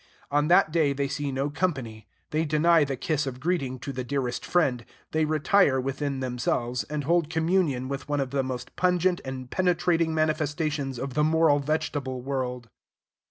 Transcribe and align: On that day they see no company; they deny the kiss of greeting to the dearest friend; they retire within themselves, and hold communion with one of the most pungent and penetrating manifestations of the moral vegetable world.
On 0.31 0.47
that 0.47 0.71
day 0.71 0.93
they 0.93 1.07
see 1.07 1.31
no 1.31 1.51
company; 1.51 2.07
they 2.31 2.43
deny 2.43 2.83
the 2.83 2.95
kiss 2.97 3.27
of 3.27 3.39
greeting 3.39 3.77
to 3.81 3.93
the 3.93 4.03
dearest 4.03 4.43
friend; 4.43 4.83
they 5.11 5.25
retire 5.25 5.79
within 5.79 6.21
themselves, 6.21 6.83
and 6.85 7.03
hold 7.03 7.29
communion 7.29 7.87
with 7.87 8.09
one 8.09 8.19
of 8.19 8.31
the 8.31 8.41
most 8.41 8.75
pungent 8.75 9.21
and 9.23 9.51
penetrating 9.51 10.11
manifestations 10.15 10.97
of 10.97 11.13
the 11.13 11.23
moral 11.23 11.59
vegetable 11.59 12.19
world. 12.23 12.67